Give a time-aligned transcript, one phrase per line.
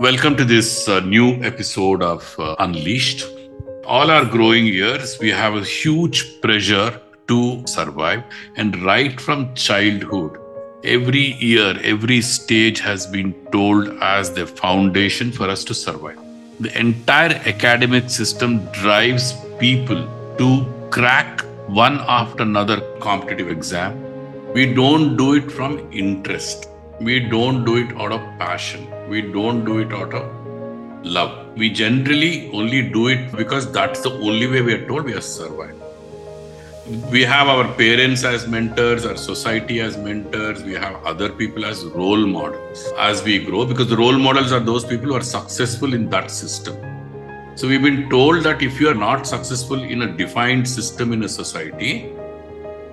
[0.00, 3.26] Welcome to this uh, new episode of uh, Unleashed.
[3.84, 8.22] All our growing years, we have a huge pressure to survive.
[8.56, 10.38] And right from childhood,
[10.84, 16.20] every year, every stage has been told as the foundation for us to survive.
[16.60, 20.06] The entire academic system drives people
[20.38, 24.00] to crack one after another competitive exam.
[24.52, 26.68] We don't do it from interest.
[27.00, 31.56] We don't do it out of passion we don't do it out of love.
[31.56, 35.20] We generally only do it because that's the only way we are told we are
[35.20, 35.74] survive.
[37.10, 41.84] We have our parents as mentors, our society as mentors, we have other people as
[41.84, 45.94] role models as we grow because the role models are those people who are successful
[45.94, 46.76] in that system.
[47.56, 51.24] So we've been told that if you are not successful in a defined system in
[51.24, 52.12] a society,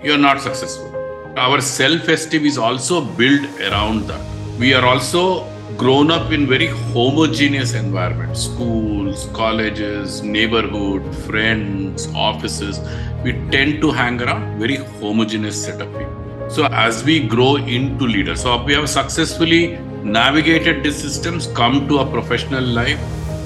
[0.03, 0.94] you are not successful.
[1.37, 4.21] Our self esteem is also built around that.
[4.57, 8.45] We are also grown up in very homogeneous environments.
[8.45, 12.79] Schools colleges neighborhood friends offices.
[13.21, 16.47] We tend to hang around very homogeneous set of people.
[16.47, 21.99] So as we grow into leaders so we have successfully navigated these systems come to
[21.99, 22.99] a professional life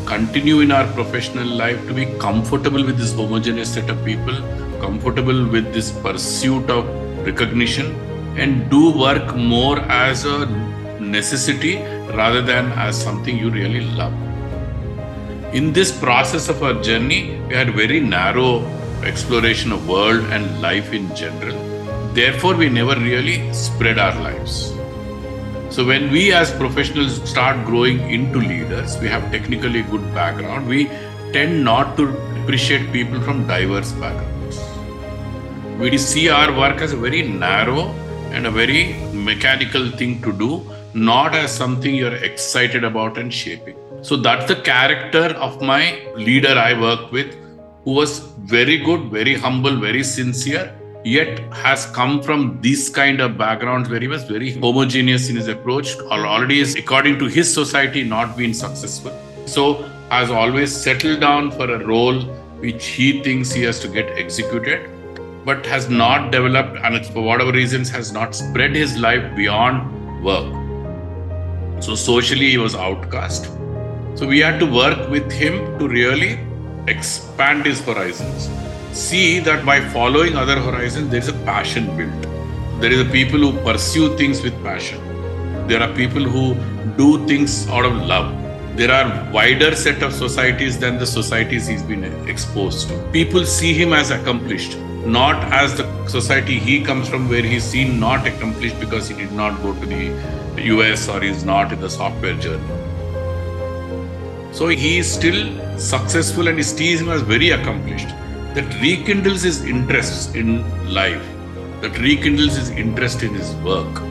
[0.05, 4.35] continue in our professional life to be comfortable with this homogeneous set of people
[4.81, 7.93] comfortable with this pursuit of recognition
[8.37, 10.45] and do work more as a
[10.99, 11.77] necessity
[12.21, 14.13] rather than as something you really love.
[15.53, 18.51] In this process of our journey, we had very narrow
[19.03, 21.57] exploration of world and life in general.
[22.13, 24.73] Therefore, we never really spread our lives.
[25.69, 30.87] So when we as professionals start growing into leaders, we have technically good background, we
[31.31, 32.09] tend not to
[32.41, 34.38] appreciate people from diverse backgrounds.
[35.79, 37.83] We see our work as a very narrow
[38.33, 43.77] and a very mechanical thing to do not as something you're excited about and shaping.
[44.01, 47.33] So that's the character of my leader I work with,
[47.85, 50.75] who was very good, very humble, very sincere,
[51.05, 55.47] yet has come from this kind of backgrounds where he was very homogeneous in his
[55.47, 59.17] approach, or already is, according to his society, not been successful.
[59.45, 62.19] So has always settled down for a role
[62.59, 64.89] which he thinks he has to get executed,
[65.45, 70.53] but has not developed and for whatever reasons has not spread his life beyond work.
[71.81, 73.45] So socially, he was outcast.
[74.15, 76.39] So we had to work with him to really
[76.87, 78.49] expand his horizons.
[78.91, 82.81] See that by following other horizons, there is a passion built.
[82.81, 84.99] There is a people who pursue things with passion.
[85.67, 86.55] There are people who
[86.97, 88.35] do things out of love.
[88.75, 92.97] There are wider set of societies than the societies he's been exposed to.
[93.11, 94.77] People see him as accomplished,
[95.09, 99.31] not as the society he comes from, where he's seen not accomplished because he did
[99.31, 102.75] not go to the US or is not in the software journey.
[104.51, 105.41] So he is still
[105.77, 108.09] successful and he sees him as very accomplished.
[108.55, 111.25] That rekindles his interest in life,
[111.81, 114.01] that rekindles his interest in his work.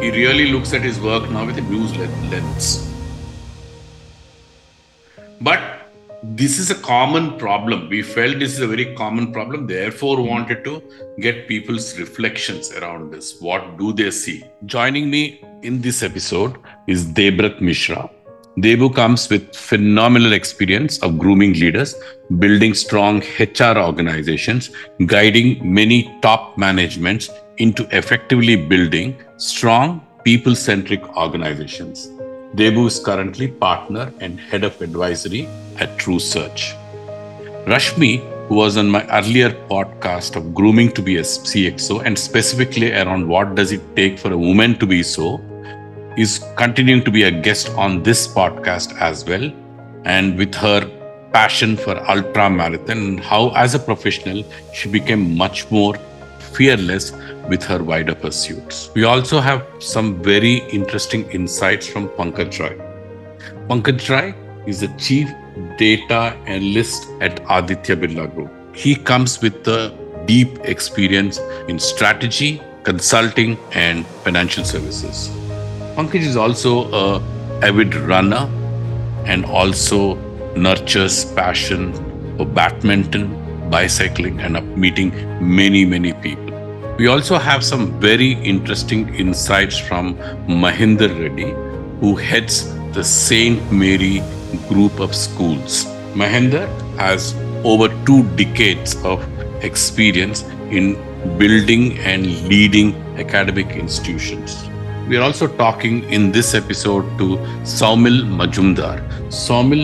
[0.00, 1.86] He really looks at his work now with a new
[2.30, 2.90] lens.
[5.40, 5.73] But
[6.36, 7.88] this is a common problem.
[7.88, 10.82] We felt this is a very common problem, therefore, wanted to
[11.20, 13.40] get people's reflections around this.
[13.40, 14.42] What do they see?
[14.66, 16.56] Joining me in this episode
[16.88, 18.10] is Debrat Mishra.
[18.58, 21.94] Debu comes with phenomenal experience of grooming leaders,
[22.40, 24.70] building strong HR organizations,
[25.06, 32.08] guiding many top managements into effectively building strong people centric organizations.
[32.56, 35.48] Debu is currently partner and head of advisory
[35.78, 36.74] at True Search.
[37.66, 38.18] Rashmi,
[38.48, 43.26] who was on my earlier podcast of grooming to be a CXO and specifically around
[43.26, 45.40] what does it take for a woman to be so,
[46.16, 49.50] is continuing to be a guest on this podcast as well.
[50.04, 50.88] And with her
[51.32, 55.94] passion for ultra marathon how, as a professional, she became much more
[56.52, 57.12] fearless
[57.48, 58.90] with her wider pursuits.
[58.94, 62.76] We also have some very interesting insights from Pankaj Rai.
[63.68, 64.34] Pankaj Rai
[64.66, 65.28] is the chief
[65.78, 68.50] data analyst at Aditya Birla Group.
[68.74, 69.96] He comes with a
[70.26, 75.30] deep experience in strategy, consulting, and financial services.
[75.96, 77.22] Pankaj is also a
[77.62, 78.48] avid runner
[79.26, 80.16] and also
[80.54, 81.92] nurtures passion
[82.36, 85.10] for badminton, bicycling, and meeting
[85.40, 86.44] many, many people.
[86.98, 90.16] We also have some very interesting insights from
[90.46, 91.50] Mahinder Reddy,
[92.00, 93.72] who heads the St.
[93.72, 94.22] Mary
[94.68, 95.84] group of schools.
[96.14, 96.66] Mahinder
[96.98, 97.34] has
[97.64, 99.24] over two decades of
[99.64, 100.94] experience in
[101.38, 104.68] building and leading academic institutions.
[105.08, 107.26] we are also talking in this episode to
[107.72, 108.94] Saumil Majmudar.
[109.28, 109.82] Saumil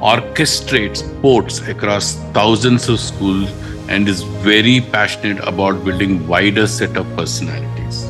[0.00, 3.50] orchestrates sports across thousands of schools
[3.88, 8.04] and is very passionate about building wider set of personalities.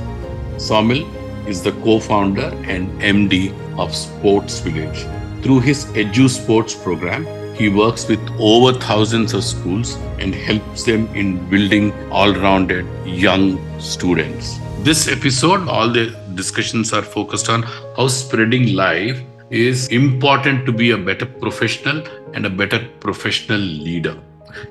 [0.56, 1.06] Saumil
[1.49, 5.06] is the co-founder and MD of Sportz Village.
[5.43, 11.49] Through his EduSports program, he works with over thousands of schools and helps them in
[11.49, 14.59] building all-rounded young students.
[14.83, 17.63] This episode, all the discussions are focused on
[17.97, 24.19] how spreading life is important to be a better professional and a better professional leader.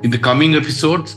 [0.03, 1.15] In the coming episodes,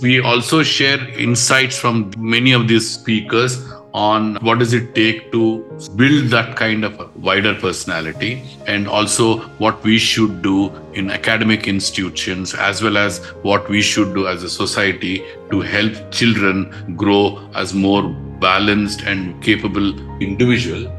[0.00, 3.62] we also share insights from many of these speakers
[3.94, 5.62] on what does it take to
[5.94, 12.54] build that kind of wider personality and also what we should do in academic institutions
[12.54, 17.72] as well as what we should do as a society to help children grow as
[17.72, 18.02] more
[18.40, 20.90] balanced and capable individual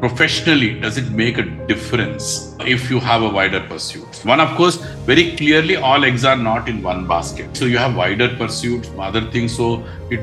[0.00, 4.20] professionally does it make a difference if you have a wider pursuit?
[4.24, 4.76] One of course
[5.10, 7.54] very clearly all eggs are not in one basket.
[7.54, 10.22] So you have wider pursuits other things so it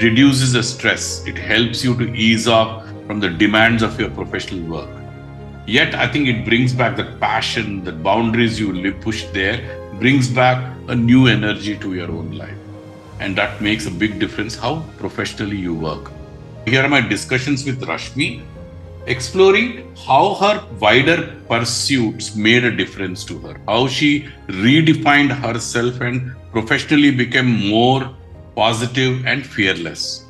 [0.00, 1.26] reduces the stress.
[1.26, 4.90] It helps you to ease off from the demands of your professional work.
[5.66, 9.58] Yet i think it brings back the passion the boundaries you push there
[9.98, 12.58] brings back a new energy to your own life.
[13.18, 16.12] And that makes a big difference how professionally you work.
[16.66, 18.44] Here are my discussions with rashmi
[19.06, 26.34] exploring how her wider pursuits made a difference to her, how she redefined herself and
[26.50, 28.14] professionally became more
[28.54, 30.24] positive and fearless.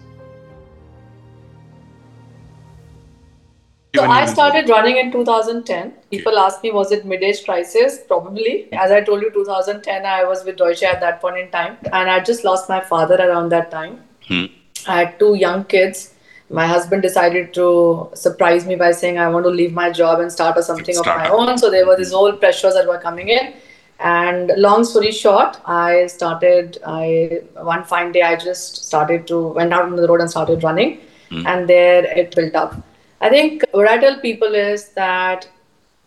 [3.94, 5.92] So I started running in 2010.
[6.10, 8.00] People ask me, was it mid-age crisis?
[8.06, 8.70] Probably.
[8.74, 12.10] As I told you, 2010, I was with Deutsche at that point in time, and
[12.10, 14.02] I just lost my father around that time.
[14.28, 14.44] Hmm.
[14.86, 16.12] I had two young kids
[16.48, 20.30] my husband decided to surprise me by saying I want to leave my job and
[20.30, 21.08] start a something start.
[21.08, 21.58] of my own.
[21.58, 23.54] So there were these whole pressures that were coming in.
[23.98, 26.78] And long story short, I started.
[26.86, 30.62] I one fine day I just started to went out on the road and started
[30.62, 31.00] running,
[31.30, 31.46] mm.
[31.46, 32.74] and there it built up.
[33.22, 35.48] I think what I tell people is that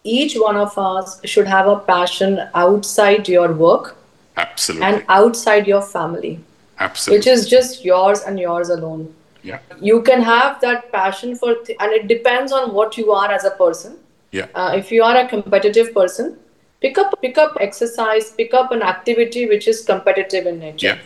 [0.04, 3.98] each one of us should have a passion outside your work,
[4.38, 6.40] absolutely, and outside your family,
[6.78, 9.12] absolutely, which is just yours and yours alone
[9.44, 9.60] yeah.
[9.80, 13.46] You can have that passion for th- and it depends on what you are as
[13.46, 13.98] a person.
[14.32, 14.48] Yeah.
[14.54, 16.38] Uh, if you are a competitive person
[16.82, 20.88] pick up pick up exercise pick up an activity which is competitive in nature.
[20.88, 21.00] Yeah,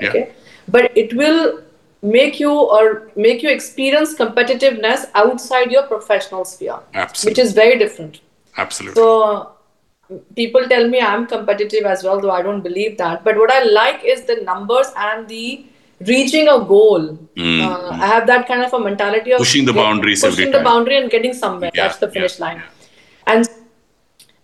[0.00, 0.08] yeah.
[0.08, 0.32] okay?
[0.68, 1.62] But it will
[2.02, 7.30] make you or make you experience competitiveness outside your professional sphere absolutely.
[7.30, 8.20] which is very different.
[8.56, 8.94] Absolutely.
[8.94, 9.52] So
[10.34, 13.24] people tell me i'm competitive as well though i don't believe that.
[13.24, 15.66] But what i like is the numbers and the
[16.00, 17.18] reaching a goal.
[17.36, 17.60] Mm.
[17.62, 20.96] Uh, I have that kind of a mentality of pushing the boundaries, pushing the boundary
[20.96, 21.70] and getting somewhere.
[21.74, 22.56] Yeah, That's the finish yeah, line.
[22.56, 23.34] Yeah.
[23.34, 23.48] And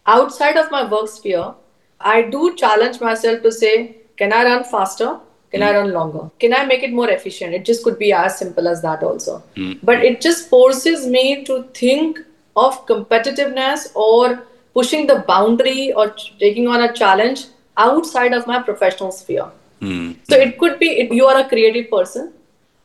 [0.07, 1.55] outside of my work sphere,
[2.01, 5.19] I do challenge myself to say, can I run faster?
[5.51, 5.67] Can mm.
[5.67, 6.31] I run longer?
[6.39, 7.55] Can I make it more efficient?
[7.55, 9.43] It just could be as simple as that also.
[9.57, 9.79] Mm.
[9.83, 12.19] But it just forces me to think
[12.57, 17.47] of competitiveness or pushing the boundary or taking on a challenge
[17.77, 19.51] outside of my professional sphere.
[19.81, 20.17] Mm.
[20.29, 22.33] So it could be it, you are a creative person,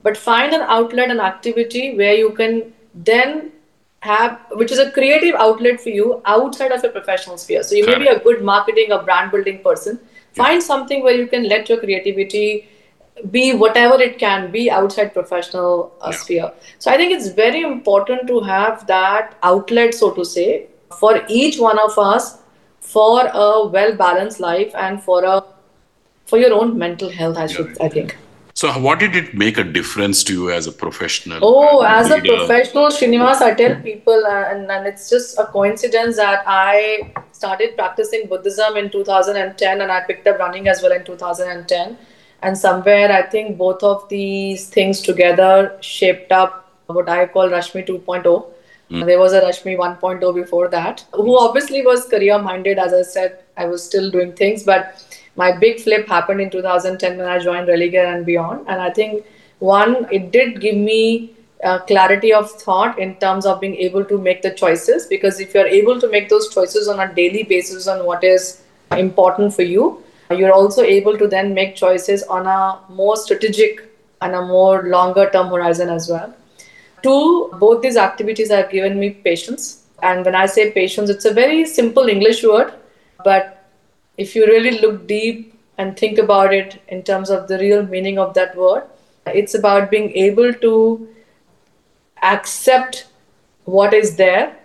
[0.01, 3.51] but find an outlet, an activity where you can then
[4.01, 7.63] have, which is a creative outlet for you outside of your professional sphere.
[7.63, 9.99] So you may be a good marketing or brand building person.
[10.33, 10.67] Find yeah.
[10.67, 12.69] something where you can let your creativity
[13.31, 16.17] be whatever it can be outside professional uh, yeah.
[16.17, 16.51] sphere.
[16.77, 20.67] So I think it's very important to have that outlet, so to say,
[20.99, 22.37] for each one of us
[22.79, 25.43] for a well balanced life and for a
[26.29, 27.85] for your own mental health i should yeah.
[27.85, 28.17] i think
[28.61, 32.33] so what did it make a difference to you as a professional oh as leader?
[32.33, 37.13] a professional srinivas i tell people uh, and, and it's just a coincidence that i
[37.31, 41.97] started practicing buddhism in 2010 and i picked up running as well in 2010
[42.41, 47.85] and somewhere i think both of these things together shaped up what i call rashmi
[47.87, 48.23] 2.0
[48.89, 49.05] mm.
[49.05, 53.39] there was a rashmi 1.0 before that who obviously was career minded as i said
[53.57, 57.67] i was still doing things but my big flip happened in 2010 when I joined
[57.67, 58.67] Religare and beyond.
[58.67, 59.25] And I think
[59.59, 61.33] one, it did give me
[61.63, 65.05] uh, clarity of thought in terms of being able to make the choices.
[65.07, 68.61] Because if you're able to make those choices on a daily basis on what is
[68.91, 73.89] important for you, you're also able to then make choices on a more strategic
[74.21, 76.33] and a more longer term horizon as well.
[77.01, 79.85] Two, both these activities have given me patience.
[80.03, 82.73] And when I say patience, it's a very simple English word,
[83.23, 83.58] but
[84.25, 88.19] if you really look deep and think about it in terms of the real meaning
[88.19, 88.83] of that word,
[89.27, 90.73] it's about being able to
[92.21, 93.05] accept
[93.65, 94.55] what is there,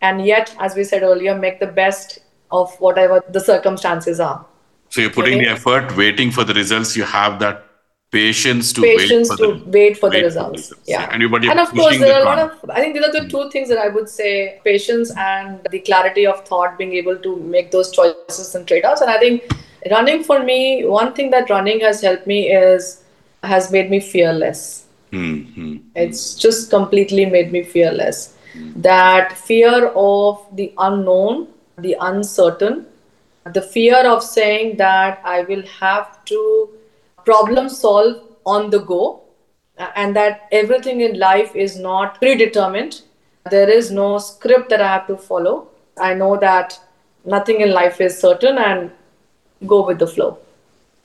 [0.00, 2.18] and yet, as we said earlier, make the best
[2.50, 4.44] of whatever the circumstances are.
[4.88, 5.44] So you're putting Okay.
[5.44, 6.96] the effort, waiting for the results.
[6.96, 7.64] You have that
[8.10, 10.72] patience to Patience wait for to the wait for the wait results.
[10.86, 11.08] Yeah.
[11.10, 13.28] And, and of course there the are a lot of i think these are the
[13.28, 17.36] two things that i would say patience and the clarity of thought being able to
[17.54, 19.50] make those choices and trade-offs and i think
[19.90, 23.02] running for me one thing that running has helped me is
[23.42, 24.84] has made me fearless
[25.14, 25.76] Hmm, hmm.
[25.94, 28.36] it's just completely made me fearless
[28.76, 31.46] that fear of the unknown
[31.78, 32.86] the uncertain
[33.52, 36.40] the fear of saying that i will have to
[37.24, 39.22] problem solve on the go
[39.78, 43.02] uh, and that everything in life is not predetermined.
[43.50, 45.68] There is no script that i have to follow.
[45.98, 46.78] I know that
[47.24, 48.90] nothing in life is certain and
[49.66, 50.38] go with the flow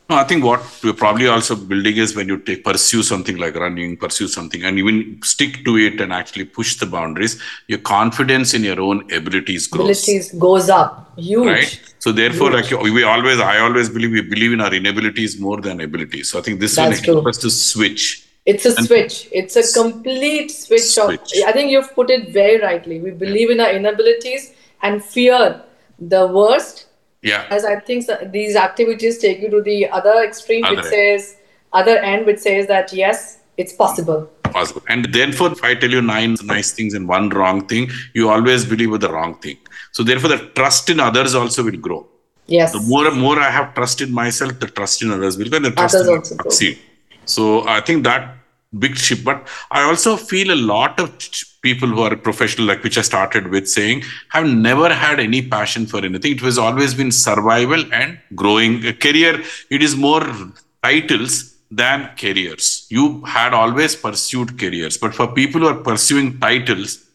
[0.09, 3.55] No, I think what we're probably also building is when you take pursue something like
[3.55, 8.55] running, pursue something, and even stick to it and actually push the boundaries, your confidence
[8.55, 9.85] in your own abilities grows.
[9.85, 11.93] abilities goes up huge Right.
[11.99, 15.79] So therefore, like we always, I always believe we believe in our inabilities more than
[15.81, 16.31] abilities.
[16.31, 17.29] So I think this will That's help true.
[17.29, 18.25] us to switch.
[18.47, 19.27] It's a switch.
[19.31, 21.33] It's a complete switch, Switch.
[21.35, 21.45] of.
[21.45, 22.99] I think you've put it very rightly.
[22.99, 25.61] We believe in our inabilities and fear
[25.99, 26.87] the worst.
[27.21, 27.45] Yeah.
[27.49, 30.87] As I think so- these activities take you to the other extreme, which end.
[30.87, 31.35] says
[31.73, 34.29] other end, which says that yes, it's possible.
[34.43, 34.81] possible.
[34.89, 38.65] And therefore, if I tell you nine nice things and one wrong thing, you always
[38.65, 39.57] believe with the wrong thing.
[39.91, 42.07] So therefore, the trust in others also will grow.
[42.47, 42.71] Yes.
[42.71, 45.57] The more and more I have trust in myself, the trust in others will grow,
[45.57, 46.49] and the trust Others grow.
[46.49, 46.79] succeed.
[47.25, 48.37] So I think that
[48.77, 49.23] big shift.
[49.23, 51.17] But I also feel a lot of
[51.61, 55.85] people who are professional, like which I started with saying, have never had any passion
[55.85, 56.33] for anything.
[56.33, 59.43] It was always been survival and growing a career.
[59.69, 60.25] It is more
[60.83, 62.87] titles than careers.
[62.89, 67.05] You had always pursued careers, but for people who are pursuing titles,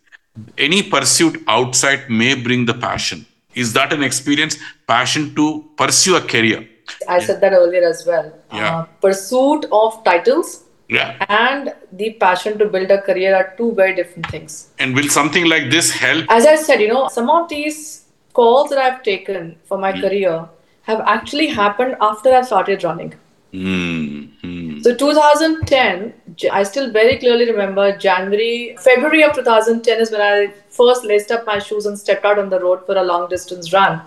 [0.58, 3.26] any pursuit outside may bring the passion.
[3.54, 4.56] Is that an experience?
[4.86, 6.68] Passion to pursue a career.
[7.08, 8.32] I said that earlier as well.
[8.52, 8.78] Yeah.
[8.78, 11.24] Uh, pursuit of titles Yeah.
[11.28, 14.68] and the passion to build a career are two very different things.
[14.78, 16.26] And will something like this help?
[16.28, 19.82] as I said, you know, some of these calls that I've taken for Hmm.
[19.82, 20.48] my career
[20.82, 23.14] have actually happened after I started running.
[23.52, 24.24] Hmm.
[24.42, 24.80] hmm.
[24.82, 26.12] So 2010,
[26.52, 31.46] i still very clearly remember January, February of 2010 is when I first laced up
[31.46, 34.02] my shoes and stepped out on the road for a long distance run.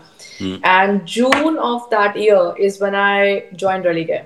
[0.63, 4.25] And June of that year is when I joined Religare.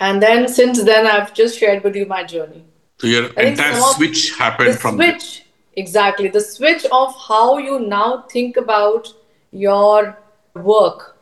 [0.00, 2.64] And then since then, I've just shared with you my journey.
[2.98, 5.44] So your I entire switch happened from the switch.
[5.74, 6.28] Exactly.
[6.28, 9.08] The switch of how you now think about
[9.52, 10.18] your
[10.54, 11.16] work.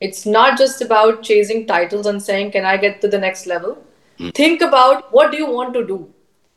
[0.00, 3.78] It's not just about chasing titles and saying can i get to the next level?
[4.18, 4.30] Hmm.
[4.30, 6.12] Think about what do you want to do.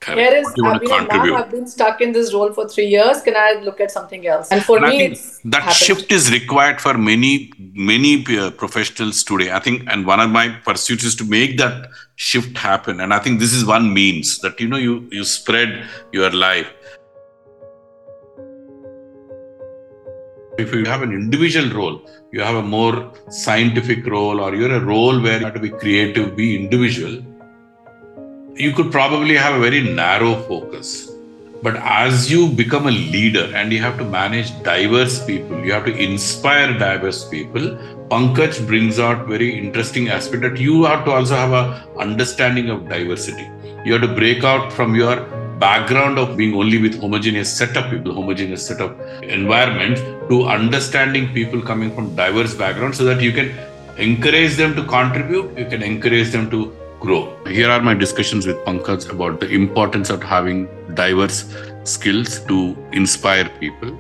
[0.06, 1.36] Here is you I've to been, now contribute?
[1.36, 3.22] i've been stuck in this role for three years.
[3.22, 4.48] Can i look at something else?
[4.50, 5.08] And for And I me
[5.46, 5.75] that happened.
[5.75, 9.51] shift is required for many many uh, professionals today.
[9.51, 13.01] I think and one of my pursuits is to make that shift happen.
[13.01, 16.68] And i think this is one means that you know you you spread your life.
[20.58, 22.01] If you have an individual role
[22.32, 25.70] you have a more scientific role or you're a role where you have to be
[25.70, 27.24] creative be individual
[28.59, 31.09] you could probably have a very narrow focus
[31.61, 35.83] but as you become a leader and you have to manage diverse people, you have
[35.85, 41.35] to inspire diverse people, Pankaj brings out very interesting aspect that you have to also
[41.35, 43.45] have a understanding of diversity.
[43.83, 45.17] You have to break out from your
[45.59, 49.97] background of being only with homogeneous set of people, homogeneous set of environment
[50.29, 53.53] to understanding people coming from diverse backgrounds so that you can
[53.97, 57.38] encourage them to contribute, you can encourage them to grow.
[57.48, 63.50] Here are my discussions with Pankaj about the importance of having diverse skills to inspire
[63.60, 63.91] people.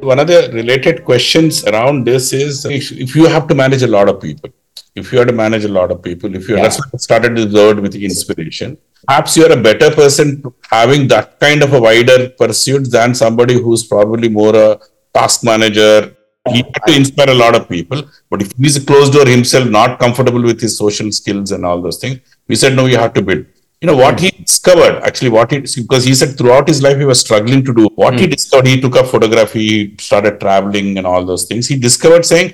[0.00, 3.86] One of the related questions around this is if, if you have to manage a
[3.86, 4.50] lot of people,
[4.96, 6.62] if you have to manage a lot of people, if you Yeah.
[6.62, 11.38] that's why I started this word with inspiration, perhaps you're a better person having that
[11.38, 14.78] kind of a wider pursuit than somebody who's probably more a
[15.14, 16.16] task manager.
[16.52, 19.68] He had to inspire a lot of people, but if he's a closed door himself,
[19.68, 23.12] not comfortable with his social skills and all those things, we said no, you have
[23.14, 23.46] to build.
[23.80, 27.06] You know what he discovered actually, what he because he said throughout his life he
[27.06, 27.88] was struggling to do.
[27.94, 28.32] What he hmm.
[28.32, 31.66] discovered, he took up photography, he started traveling and all those things.
[31.66, 32.52] He discovered saying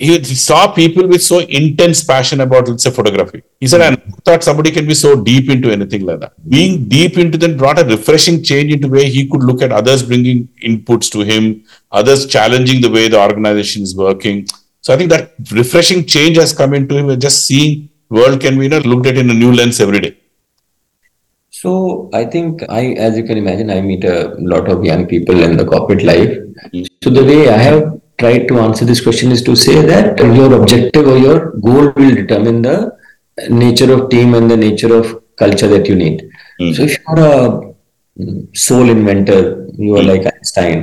[0.00, 3.42] he, saw people with so intense passion about let's say photography.
[3.60, 6.32] He said, and I thought somebody can be so deep into anything like that.
[6.48, 10.02] Being deep into them brought a refreshing change into way he could look at others
[10.02, 14.46] bringing inputs to him, others challenging the way the organization is working.
[14.80, 18.58] So I think that refreshing change has come into him with just seeing world can
[18.58, 20.16] be you know, looked at in a new lens every day?
[21.50, 25.42] So I think I, as you can imagine, I meet a lot of young people
[25.42, 26.30] in the corporate life.
[26.72, 26.86] Mm.
[27.02, 30.52] So the way I have tried to answer this question is to say that your
[30.60, 32.76] objective or your goal will determine the
[33.48, 35.06] nature of team and the nature of
[35.42, 36.16] culture that you need.
[36.60, 36.74] Mm.
[36.76, 37.74] So if you're a
[38.20, 39.40] mm, sole inventor,
[39.84, 40.10] you are Mm.
[40.12, 40.78] like Einstein.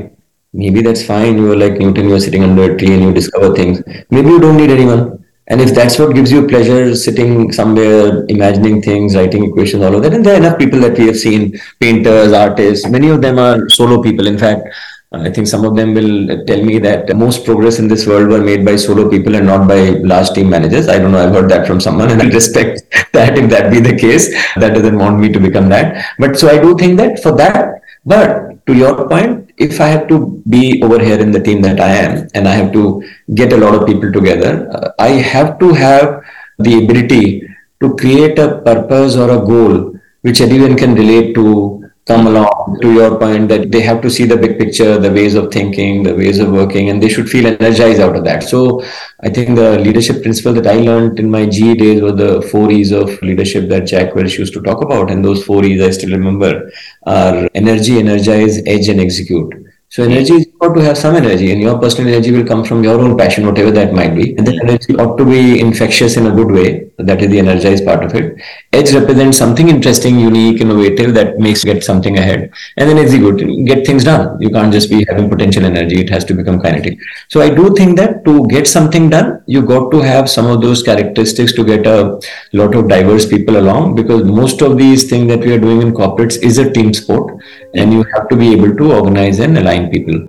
[0.54, 1.38] Maybe that's fine.
[1.38, 2.10] You are like Newton.
[2.10, 3.82] You are sitting under a tree and you discover things.
[4.10, 5.04] Maybe you don't need anyone.
[5.50, 10.02] And if that's what gives you pleasure, sitting somewhere, imagining things, writing equations, all of
[10.04, 13.40] that, and there are enough people that we have seen, painters, artists, many of them
[13.40, 14.28] are solo people.
[14.28, 14.68] In fact,
[15.12, 18.42] I think some of them will tell me that most progress in this world were
[18.42, 20.90] made by solo people and not by large team managers.
[20.90, 22.82] I don't know, I've heard that from someone, and I respect
[23.14, 24.30] that if that be the case.
[24.56, 26.06] That doesn't want me to become that.
[26.20, 30.08] But so I do think that for that, but to your point, if I have
[30.10, 33.02] to be over here in the team that I am, and I have to
[33.34, 36.22] get a lot of people together, uh, I have to have
[36.60, 37.48] the ability
[37.82, 41.77] to create a purpose or a goal which everyone can relate to,
[42.08, 45.36] come along to your point that they have to see the big picture, the ways
[45.36, 48.44] of thinking, the ways of working, and they should feel energized out of that.
[48.44, 48.84] So
[49.22, 52.72] I think the leadership principle that I learned in my GE days were the four
[52.72, 55.12] E's of leadership that Jack Welch used to talk about.
[55.12, 56.72] And those four E's I still remember
[57.04, 59.54] are energy, energize, edge, and execute.
[59.90, 62.84] So energy is got to have some energy, and your personal energy will come from
[62.84, 64.36] your own passion, whatever that might be.
[64.38, 64.68] And the hmm.
[64.68, 66.90] energy ought to be infectious in a good way.
[66.98, 68.42] That is the energized part of it.
[68.74, 72.52] Edge represents something interesting, unique, innovative that makes you get something ahead.
[72.78, 74.42] And then execute, get things done.
[74.42, 76.98] You can't just be having potential energy; it has to become kinetic.
[77.28, 80.62] So I do think that to get something done, you got to have some of
[80.62, 82.20] those characteristics to get a
[82.54, 83.96] lot of diverse people along.
[83.96, 87.36] Because most of these things that we are doing in corporates is a team sport,
[87.76, 90.28] and you have to be able to organize and align people.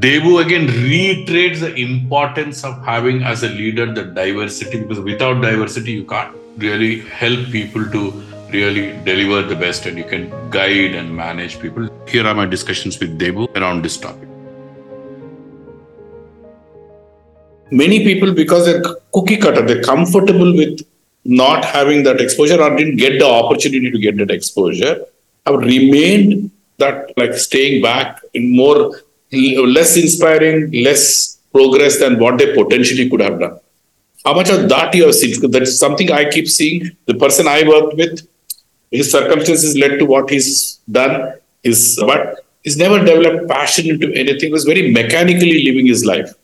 [0.00, 5.92] Debu again reiterates the importance of having as a leader the diversity because without diversity
[5.92, 8.10] you can't really help people to
[8.50, 11.88] really deliver the best and you can guide and manage people.
[12.06, 14.28] Here are my discussions with Debu around this topic.
[17.70, 18.82] Many people, because they're
[19.14, 20.86] cookie cutter, they're comfortable with
[21.24, 25.06] not having that exposure or didn't get the opportunity to get that exposure,
[25.46, 29.00] have remained that like staying back in more
[29.32, 33.58] less inspiring, less progress than what they potentially could have done.
[34.24, 35.34] How much of that you have seen?
[35.34, 36.96] Because that's something I keep seeing.
[37.06, 38.26] The person I worked with,
[38.90, 41.34] his circumstances led to what he's done.
[41.62, 44.48] His but he's never developed passion into anything.
[44.48, 46.34] He was very mechanically living his life.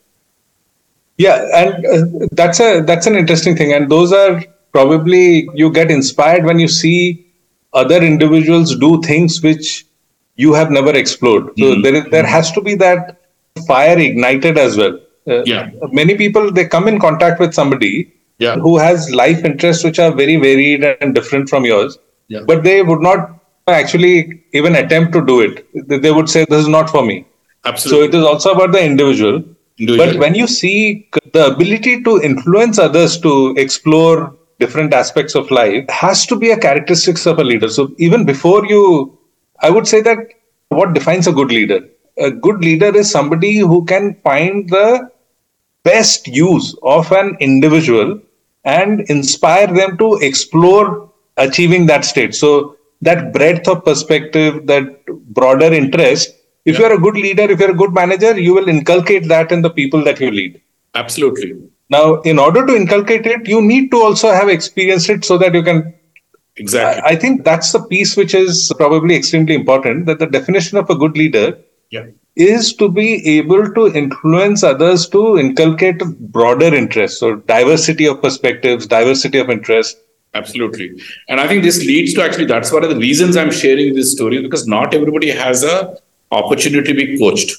[1.19, 4.43] Yeah, and uh, that's a that's an interesting thing, and those are
[4.73, 7.27] probably you get inspired when you see
[7.73, 9.85] other individuals do things which
[10.45, 11.49] you have never explored.
[11.63, 11.83] So Mhm.
[11.85, 13.17] there is, there has to be that
[13.71, 14.95] fire ignited as well.
[15.33, 15.71] Uh, Yeah.
[16.01, 17.93] Many people they come in contact with somebody
[18.45, 18.57] Yeah.
[18.67, 21.99] who has life interests which are very varied and different from yours,
[22.35, 22.45] Yeah.
[22.51, 23.29] but they would not
[23.81, 24.15] actually
[24.61, 25.59] even attempt to do it.
[25.91, 27.19] They they would say, "This is not for me."
[27.71, 27.93] Absolutely.
[27.93, 29.37] So it is also about the individual.
[29.83, 30.01] Individual.
[30.15, 30.77] But when you see
[31.37, 33.33] the ability to influence others to
[33.65, 34.17] explore
[34.63, 37.71] different aspects of life has to be a characteristics of a leader.
[37.77, 38.83] So even before you,
[39.63, 40.19] I would say that
[40.69, 41.89] what defines a good leader?
[42.19, 45.11] A good leader is somebody who can find the
[45.85, 48.21] best use of an individual
[48.65, 52.35] and inspire them to explore achieving that state.
[52.35, 56.35] So that breadth of perspective, that broader interest.
[56.65, 59.63] If you're a good leader, if you're a good manager, you will inculcate that in
[59.63, 60.61] the people that you lead.
[60.95, 61.55] Absolutely.
[61.91, 65.55] Now, in order to inculcate it, you need to also have experienced it so that
[65.55, 65.95] you can.
[66.57, 67.03] Exactly.
[67.03, 70.07] I I think that's the piece which is probably extremely important.
[70.07, 71.59] That the definition of a good leader
[71.91, 72.07] yeah.
[72.37, 76.03] is to be able to influence others to inculcate
[76.39, 77.19] broader interests.
[77.21, 79.97] So, diversity of perspectives, diversity of interest.
[80.35, 81.01] Absolutely.
[81.29, 84.13] And I think this leads to actually that's one of the reasons I'm sharing this
[84.13, 85.97] story because not everybody has a
[86.31, 87.53] opportunity to be coached.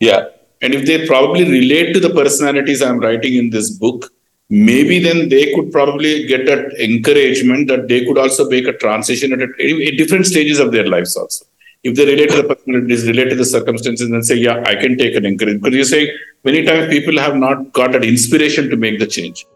[0.00, 0.28] Yeah.
[0.62, 4.10] And if they probably relate to the personalities I'm writing in this book,
[4.52, 9.32] maybe then they could probably get that encouragement that they could also make a transition
[9.32, 11.46] at, a, at different stages of their lives also.
[11.82, 15.24] If they relate to the to the circumstances, and say, yeah, I can take an
[15.24, 15.64] encouragement.
[15.64, 16.12] Because you say
[16.44, 19.46] many times people have not got that inspiration to make the change.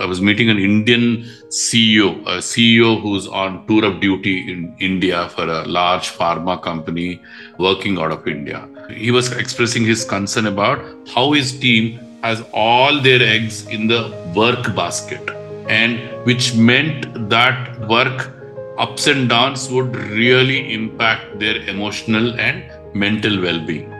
[0.00, 5.28] I was meeting an Indian CEO, a CEO who's on tour of duty in India
[5.28, 7.20] for a large pharma company
[7.58, 8.68] working out of India.
[8.90, 14.12] He was expressing his concern about how his team has all their eggs in the
[14.36, 15.30] work basket,
[15.68, 18.30] and which meant that work
[18.76, 23.90] ups and downs would really impact their emotional and mental well being.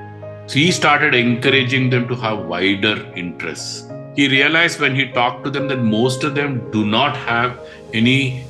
[0.46, 3.90] So he started encouraging them to have wider interests.
[4.16, 7.58] He realized when he talked to them that most of them do not have
[7.94, 8.44] any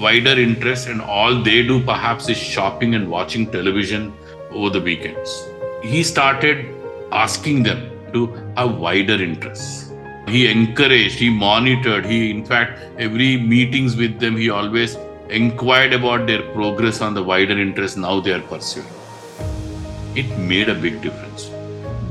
[0.00, 4.14] wider interests, and all they do perhaps is shopping and watching television
[4.50, 5.46] over the weekends.
[5.84, 6.74] He started
[7.12, 9.92] asking them to have wider interests.
[10.26, 14.96] He encouraged, he monitored, he, in fact, every meetings with them, he always
[15.28, 18.86] inquired about their progress on the wider interests now they are pursuing.
[20.14, 21.50] It made a big difference.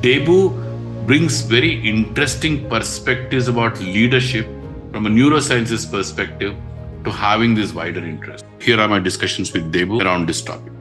[0.02, 4.46] Debu brings very interesting perspectives about leadership
[4.92, 6.56] from a neurosciences perspective
[7.06, 8.46] to having this wider interest.
[8.62, 10.73] Here are my discussions with Debu around this topic.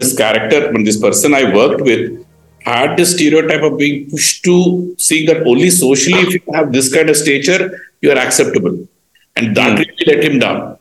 [0.00, 2.26] This character, when this person I worked with,
[2.64, 6.92] had the stereotype of being pushed to seeing that only socially, if you have this
[6.92, 8.76] kind of stature, you are acceptable.
[9.36, 9.82] And that hmm.
[9.82, 10.78] really let him down.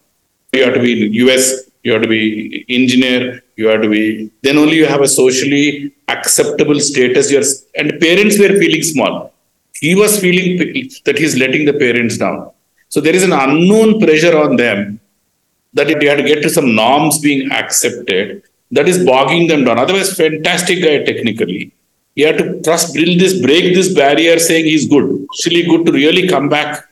[0.53, 4.32] You have to be in US, you have to be engineer, you have to be,
[4.41, 7.32] then only you have a socially acceptable status.
[7.32, 7.43] You're,
[7.75, 9.34] and parents were feeling small.
[9.79, 10.58] He was feeling
[11.05, 12.51] that he's letting the parents down.
[12.89, 14.99] So there is an unknown pressure on them
[15.73, 19.79] that they have to get to some norms being accepted that is bogging them down.
[19.79, 21.73] Otherwise, fantastic guy technically.
[22.15, 25.91] You have to trust, build this, break this barrier, saying he's good, actually good to
[25.91, 26.86] really come back.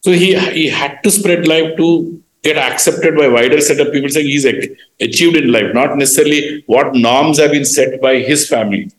[0.00, 4.08] So he he had to spread life to get accepted by wider set of people,
[4.08, 8.90] saying he's achieved in life, not necessarily what norms have been set by his family.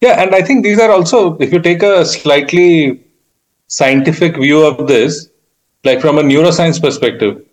[0.00, 3.02] Yeah, and I think these are also, if you take a slightly
[3.66, 5.28] scientific view of this,
[5.84, 7.45] like from a neuroscience perspective,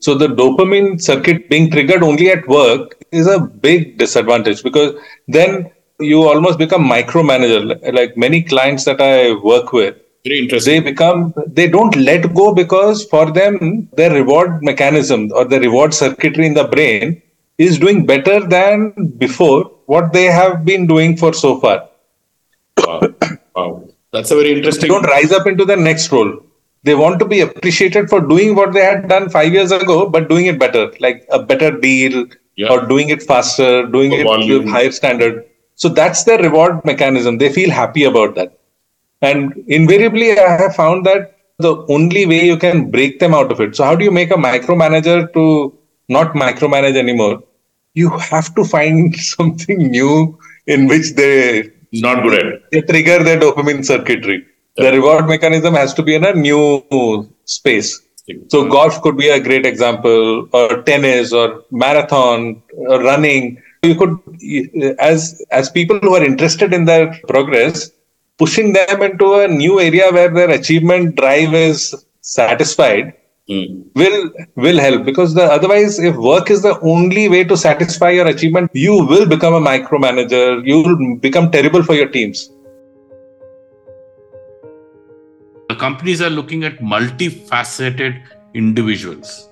[0.00, 4.94] so the dopamine circuit being triggered only at work is a big disadvantage because
[5.28, 5.70] then
[6.00, 7.60] you almost become micromanager.
[7.92, 9.94] Like many clients that I work with,
[10.24, 10.74] Very interesting.
[10.74, 15.92] they become they don't let go because for them their reward mechanism or the reward
[15.94, 17.20] circuitry in the brain
[17.58, 21.88] is doing better than before what they have been doing for so far.
[22.84, 23.00] Wow.
[23.54, 23.84] wow.
[24.12, 24.88] That's a very They interesting.
[24.88, 26.32] don't rise up into the next role.
[26.84, 30.28] They want to be appreciated for doing what they had done five years ago, but
[30.28, 32.68] doing it better, like a better deal Yeah.
[32.72, 34.64] or doing it faster, doing For it volume.
[34.64, 35.44] with higher standard.
[35.76, 37.38] So that's their reward mechanism.
[37.38, 38.58] They feel happy about that.
[39.22, 43.60] And invariably, I have found that the only way you can break them out of
[43.60, 43.74] it.
[43.76, 45.44] So, how do you make a micromanager to
[46.08, 47.42] not micromanage anymore?
[47.94, 53.38] You have to find something new in which they Not good at they trigger their
[53.40, 54.44] dopamine circuitry.
[54.76, 56.82] The reward mechanism has to be in a new
[57.44, 58.00] space.
[58.48, 63.62] So golf could be a great example, or tennis, or marathon, or running.
[63.82, 64.18] You could,
[64.98, 67.90] as as people who are interested in their progress,
[68.38, 73.12] pushing them into a new area where their achievement drive is satisfied
[73.50, 73.84] Mm.
[73.94, 78.26] will will help because the otherwise if work is the only way to satisfy your
[78.26, 82.48] achievement you will become a micromanager you will become terrible for your teams
[85.74, 88.22] The companies are looking at multifaceted
[88.54, 89.48] individuals.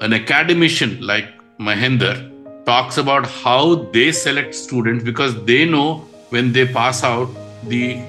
[0.00, 1.26] An academician like
[1.60, 2.14] Mahender
[2.64, 5.96] talks about how they select students because they know
[6.30, 7.28] when they pass out,
[7.64, 8.00] the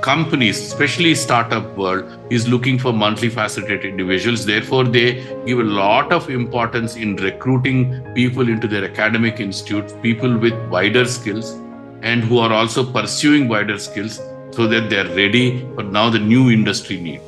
[0.00, 4.46] companies, especially startup world, is looking for multifaceted individuals.
[4.46, 10.38] Therefore, they give a lot of importance in recruiting people into their academic institutes, people
[10.38, 11.52] with wider skills
[12.00, 14.18] and who are also pursuing wider skills
[14.52, 17.20] so that they're ready for now the new industry need.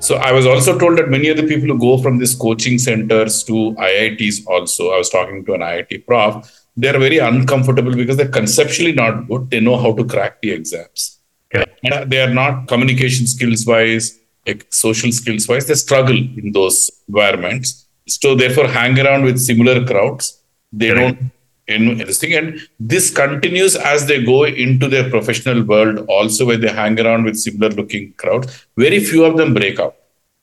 [0.00, 2.78] So I was also told that many of the people who go from these coaching
[2.78, 8.16] centers to IITs also, I was talking to an IIT prof, they're very uncomfortable because
[8.16, 9.50] they're conceptually not good.
[9.50, 11.20] They know how to crack the exams.
[11.52, 14.18] And uh, they are not communication skills wise,
[14.70, 17.86] social skills wise, they struggle in those environments.
[18.08, 20.42] So therefore hang around with similar crowds.
[20.72, 21.18] They Correct.
[21.18, 21.30] don't
[21.72, 22.34] in this thing.
[22.34, 27.24] And this continues as they go into their professional world also where they hang around
[27.24, 28.66] with similar looking crowds.
[28.76, 29.96] Very few of them break out.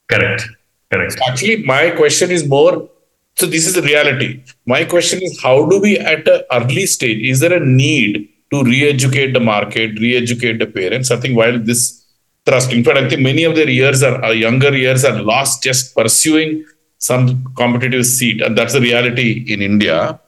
[0.10, 0.48] Correct.
[0.92, 1.20] Correct.
[1.28, 2.90] actually my question is more
[3.36, 4.44] so this is the reality.
[4.66, 8.64] My question is how do we at an early stage is there a need to
[8.64, 11.12] re-educate the market re-educate the parents?
[11.12, 12.06] I think while this
[12.46, 15.62] thrust in fact i think many of their years are uh, younger years are lost
[15.62, 16.66] just pursuing
[17.00, 18.42] some competitive seat.
[18.42, 20.20] And that's the reality in india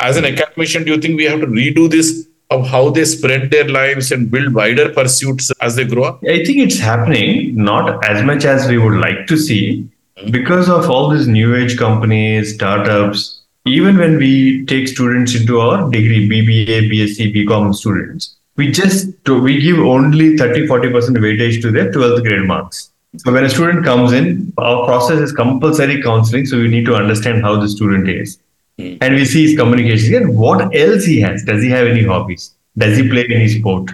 [0.00, 0.34] as an hmm.
[0.34, 4.12] academician do you think we have to redo this of how they spread their lives
[4.12, 8.44] and build wider pursuits as they grow up I think it's happening, not as much
[8.44, 10.30] as we would like to see, hmm.
[10.30, 13.40] because of all these new age companies, startups.
[13.66, 19.60] Even when we take students into our degree, BBA, BSc, BCom students, we just we
[19.60, 22.90] give only 30 40% weightage to their 12th grade marks.
[23.16, 26.44] So when a student comes in, our process is compulsory counseling.
[26.46, 28.38] So we need to understand how the student is.
[28.78, 30.14] And we see his communication.
[30.14, 31.44] And what else he has?
[31.44, 32.54] Does he have any hobbies?
[32.76, 33.90] Does he play any sport?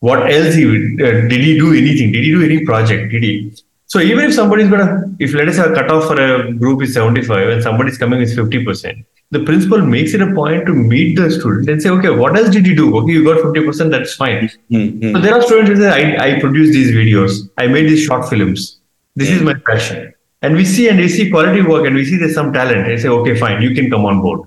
[0.00, 2.12] What else he uh, did he do anything?
[2.12, 3.12] Did he do any project?
[3.12, 3.52] Did he?
[3.86, 6.94] So even if somebody's gonna, if let us say a cutoff for a group is
[6.94, 11.14] 75 and somebody's coming is 50 percent, the principal makes it a point to meet
[11.16, 12.96] the student and say, okay, what else did you do?
[12.98, 14.50] Okay, you got 50 percent, that's fine.
[14.70, 18.02] Mm, So there are students who say, I, I produce these videos, I made these
[18.02, 18.80] short films.
[19.14, 20.11] This is my passion.
[20.42, 22.86] And we see and we see quality work and we see there's some talent.
[22.86, 24.40] I say, okay, fine, you can come on board.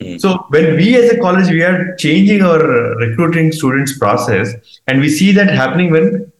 [0.00, 0.20] Mm.
[0.20, 2.60] So when we as a college, we are changing our
[2.96, 4.54] recruiting students process
[4.86, 6.32] and we see that happening when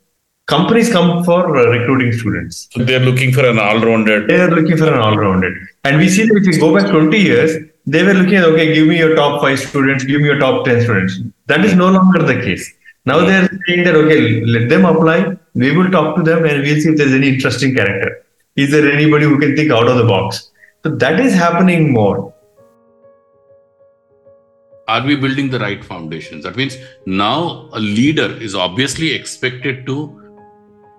[0.46, 2.68] companies come for uh, recruiting students.
[2.72, 4.28] So they're looking for an all-rounded.
[4.28, 5.54] They are looking for an all-rounded.
[5.84, 8.74] And we see that if you go back 20 years, they were looking at, okay,
[8.74, 11.20] give me your top five students, give me your top 10 students.
[11.46, 12.72] That is no longer the case.
[13.06, 15.36] Now they're saying that, okay, let them apply.
[15.54, 18.24] We will talk to them and we'll see if there's any interesting character.
[18.56, 20.50] Is there anybody who can think out of the box?
[20.82, 22.34] So that is happening more.
[24.88, 26.42] Are we building the right foundations?
[26.42, 30.20] That means now a leader is obviously expected to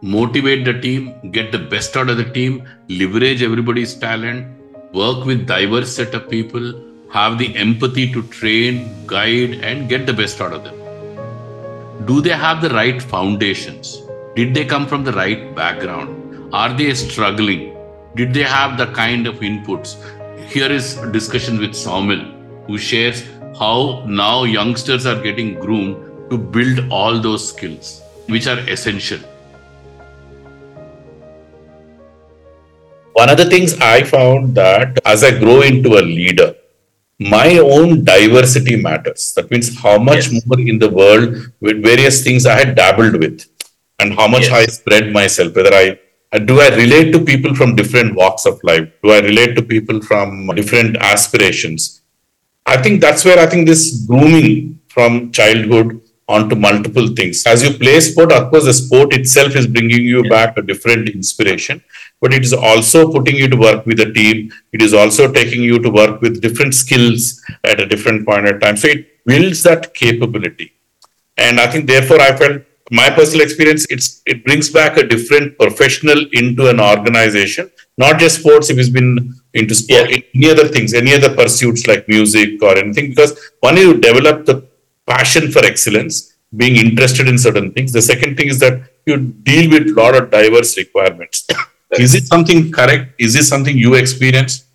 [0.01, 4.47] motivate the team, get the best out of the team, leverage everybody's talent,
[4.93, 6.73] work with diverse set of people,
[7.11, 12.05] have the empathy to train, guide, and get the best out of them.
[12.05, 14.01] Do they have the right foundations?
[14.37, 16.20] Did they come from the right background?
[16.53, 17.77] Are they struggling?
[18.15, 19.95] Did they have the kind of inputs?
[20.49, 22.23] Here is a discussion with Saumil,
[22.67, 23.23] who shares
[23.57, 29.19] how now youngsters are getting groomed to build all those skills, which are essential.
[33.13, 36.55] One of the things I found that as I grow into a leader,
[37.19, 39.31] my own diversity matters.
[39.37, 40.45] That means how much Yes.
[40.45, 43.45] more in the world with various things I had dabbled with,
[43.99, 44.51] and how much Yes.
[44.51, 45.55] I spread myself.
[45.55, 45.99] Whether I
[46.33, 48.87] Uh, do I relate to people from different walks of life?
[49.03, 52.01] Do I relate to people from different aspirations?
[52.65, 57.45] I think that's where I think this grooming from childhood onto multiple things.
[57.45, 61.09] As you play sport, of course, the sport itself is bringing you back a different
[61.09, 61.83] inspiration,
[62.21, 64.51] but it is also putting you to work with a team.
[64.71, 68.59] It is also taking you to work with different skills at a different point in
[68.59, 68.77] time.
[68.77, 70.73] So it builds that capability.
[71.35, 72.61] And I think, therefore, I felt
[72.91, 78.39] my personal experience, it's it brings back a different professional into an organization, not just
[78.39, 82.77] sports, if it's been into sport, any other things, any other pursuits like music or
[82.77, 84.67] anything, because one, you develop the
[85.07, 87.93] passion for excellence, being interested in certain things.
[87.93, 91.47] The second thing is that you deal with a lot of diverse requirements.
[91.91, 93.13] is it something correct?
[93.17, 94.65] Is this something you experience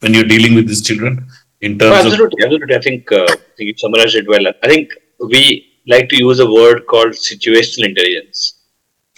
[0.00, 1.28] when you're dealing with these children
[1.60, 2.74] in terms of absolutely, absolutely.
[2.74, 4.46] I think, uh, I think you summarized it well.
[4.62, 8.54] I think we like to use a word called situational intelligence,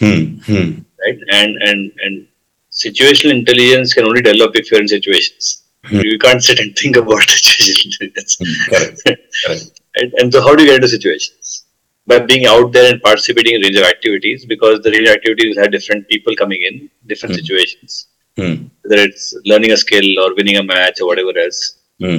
[0.00, 0.70] Hmm, hmm,
[1.04, 1.18] right?
[1.40, 2.26] And and and
[2.70, 5.62] situational intelligence can only develop if you're in situations.
[5.84, 6.00] Hmm.
[6.00, 8.36] You can't sit and think about situational intelligence.
[8.40, 9.02] hmm, correct,
[9.44, 9.80] correct.
[9.96, 11.64] and, and so, how do you get into situations?
[12.06, 15.14] By being out there and participating in a range of activities, because the range of
[15.14, 17.40] activities have different people coming in, different Hmm.
[17.40, 18.08] situations.
[18.36, 21.60] Hmm, Whether it's learning a skill or winning a match or whatever else.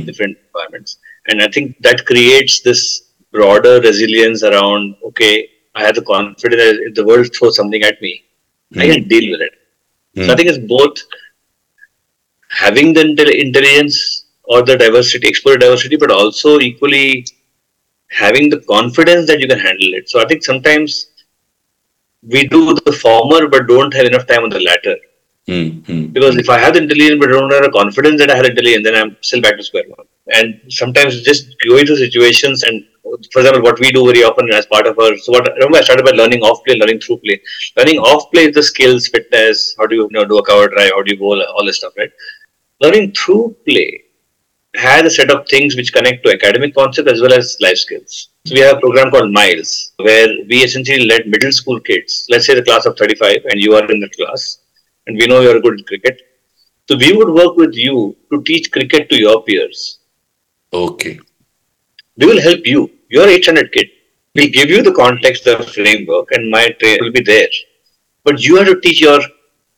[0.05, 0.97] different environments.
[1.27, 6.79] And I think that creates this broader resilience around, okay, I have the confidence that
[6.87, 8.23] if the world throws something at me,
[8.77, 9.53] I can deal with it.
[10.19, 10.37] So I Hmm.
[10.37, 10.97] think it's both
[12.59, 17.25] having the intel- intelligence or the diversity, explore diversity, but also equally
[18.09, 20.09] having the confidence that you can handle it.
[20.09, 21.07] So I think sometimes
[22.23, 24.89] we do the former but don't have enough time on the latter.
[25.47, 26.05] hmm, hmm.
[26.13, 28.83] Because if I have the intelligence but don't have the confidence that I had intelligence,
[28.85, 30.05] then I'm still back to square one.
[30.27, 32.83] And sometimes just going through situations and
[33.31, 35.81] for example, what we do very often as part of our so what remember I
[35.81, 37.41] started by learning off play, learning through play.
[37.75, 40.67] Learning off play is the skills, fitness, how do you, you know, do a cover
[40.67, 42.11] drive, how do you bowl, all this stuff, right?
[42.81, 44.03] Learning through play
[44.75, 48.29] has a set of things which connect to academic concepts as well as life skills.
[48.45, 52.45] So we have a program called Miles, where we essentially let middle school kids, let's
[52.45, 54.59] say the class of 35, and you are in the class,
[55.07, 56.21] and we know you're good at cricket.
[56.87, 59.99] So we would work with you to teach cricket to your peers.
[60.71, 61.19] Okay.
[62.15, 62.89] We will help you.
[63.09, 63.87] You're 800 kid.
[64.35, 67.47] We'll give you the context, the framework, and my train will be there.
[68.23, 69.19] But you have to teach your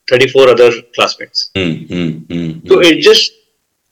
[0.10, 1.52] 34 other classmates.
[1.56, 2.68] Hmm, hmm, hmm.
[2.68, 3.32] So it just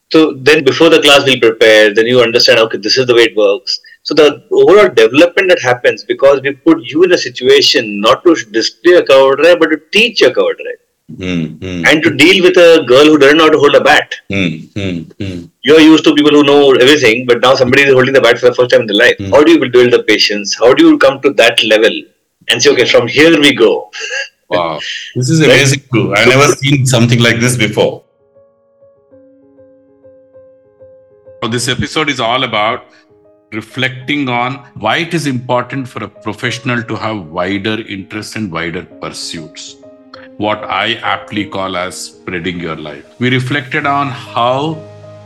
[0.09, 3.23] so then before the class we'll prepare, then you understand okay, this is the way
[3.23, 3.79] it works.
[4.03, 8.35] So the overall development that happens because we put you in a situation not to
[8.51, 10.81] display a cover drive but to teach a cover drive.
[11.09, 14.13] Hmm, And to deal with a girl who doesn't know how to hold a bat.
[14.29, 15.45] hmm, hmm, hmm.
[15.63, 18.47] You're used to people who know everything, but now somebody is holding the bat for
[18.47, 19.15] the first time in their life.
[19.17, 19.29] Hmm.
[19.31, 20.57] How do you build the patience?
[20.59, 21.91] How do you come to that level
[22.49, 23.89] and say, okay, from here we go?
[24.49, 24.79] Wow,
[25.13, 26.13] this is amazing too.
[26.15, 28.05] I've never seen something like this before.
[31.43, 32.85] So this episode is all about
[33.51, 38.83] reflecting on why it is important for a professional to have wider interests and wider
[38.85, 39.76] pursuits.
[40.37, 43.03] What I aptly call as spreading your life.
[43.19, 44.77] We reflected on how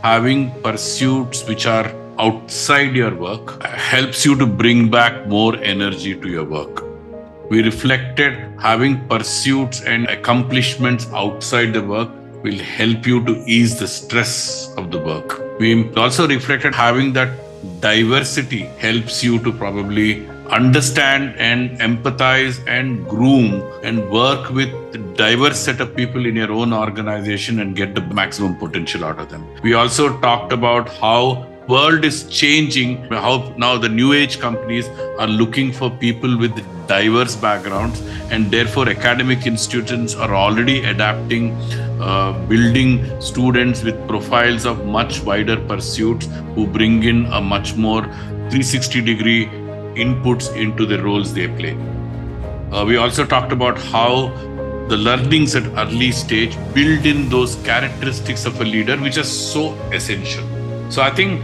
[0.02, 6.28] having pursuits which are outside your work helps you to bring back more energy to
[6.30, 6.82] your work.
[7.50, 12.08] We reflected having pursuits and accomplishments outside the work
[12.42, 15.58] will help you to ease the stress of the work.
[15.60, 17.38] We also reflected having that
[17.80, 24.70] diversity helps you to probably understand and empathize and groom and work with
[25.16, 29.30] diverse set of people in your own organization and get the maximum potential out of
[29.30, 29.46] them.
[29.62, 34.88] We also talked about how world is changing how now the new age companies
[35.18, 36.52] are looking for people with
[36.88, 38.00] diverse backgrounds
[38.32, 41.52] and therefore academic institutions are already adapting
[42.00, 48.02] uh, building students with profiles of much wider pursuits who bring in a much more
[48.02, 49.48] 360 degree
[49.94, 51.76] inputs into the roles they play
[52.72, 54.28] uh, we also talked about how
[54.88, 59.74] the learnings at early stage build in those characteristics of a leader which are so
[59.92, 60.44] essential
[60.90, 61.40] so i think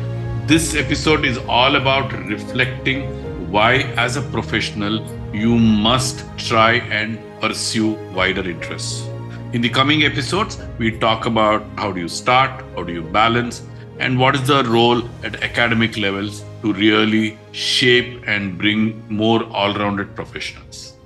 [0.47, 3.03] this episode is all about reflecting
[3.51, 5.03] why, as a professional,
[5.35, 9.07] you must try and pursue wider interests.
[9.55, 13.63] In the coming episodes, we talk about how do you start, how do you balance,
[13.99, 19.75] and what is the role at academic levels to really shape and bring more all
[19.75, 20.98] rounded professionals.